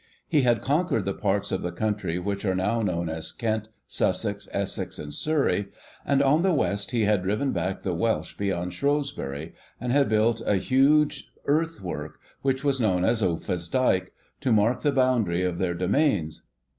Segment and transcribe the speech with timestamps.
[0.27, 4.49] He had conquered the parts of the country which are now known as Kent, Sussex,
[4.51, 5.67] Essex, and Surrey,
[6.03, 10.41] and on the West he had driven back the Welsh beyond Shrewsbury, and had built
[10.43, 15.75] a huge earthwork, which was known as 'Offa's Dyke,' to mark the boundary of their
[15.75, 16.47] domains.